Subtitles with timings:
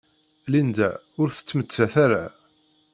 [0.51, 0.89] Linda
[1.21, 2.25] ur tettmettat ara.